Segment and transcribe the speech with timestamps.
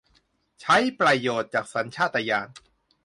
[0.61, 2.49] ใช้ประโยชน์จากสัญชาตญาณ